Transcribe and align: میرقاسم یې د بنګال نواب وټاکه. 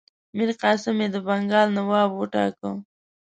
میرقاسم 0.35 0.97
یې 1.03 1.07
د 1.13 1.17
بنګال 1.27 1.67
نواب 1.77 2.09
وټاکه. 2.13 2.69